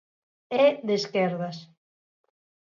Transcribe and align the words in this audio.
É 0.63 0.65
de 0.87 0.93
esquerdas. 0.99 1.57